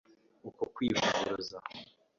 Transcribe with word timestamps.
uku 0.47 0.63
kwivuguruza 0.73 1.57